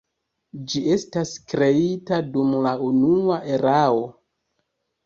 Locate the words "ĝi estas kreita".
0.71-2.21